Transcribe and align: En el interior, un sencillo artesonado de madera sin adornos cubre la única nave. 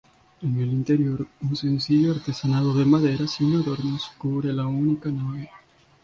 En 0.41 0.59
el 0.59 0.69
interior, 0.73 1.27
un 1.41 1.55
sencillo 1.55 2.13
artesonado 2.13 2.73
de 2.73 2.85
madera 2.85 3.27
sin 3.27 3.53
adornos 3.55 4.09
cubre 4.17 4.51
la 4.51 4.65
única 4.65 5.11
nave. 5.11 5.51